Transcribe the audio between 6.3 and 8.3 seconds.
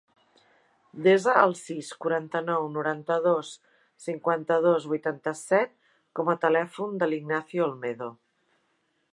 a telèfon de l'Ignacio Olmedo.